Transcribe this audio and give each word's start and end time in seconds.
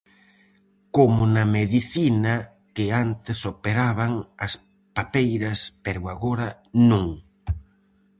Como 0.95 1.21
na 1.35 1.45
medicina, 1.57 2.33
que 2.75 2.85
antes 3.05 3.37
operaban 3.53 4.13
as 4.45 4.53
papeiras 4.95 5.59
pero 5.85 6.01
agora 6.13 6.47
non. 6.89 7.05